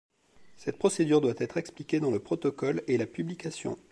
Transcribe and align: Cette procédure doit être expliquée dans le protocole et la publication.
Cette 0.57 0.79
procédure 0.79 1.21
doit 1.21 1.35
être 1.37 1.57
expliquée 1.57 1.99
dans 1.99 2.09
le 2.09 2.17
protocole 2.19 2.81
et 2.87 2.97
la 2.97 3.05
publication. 3.05 3.77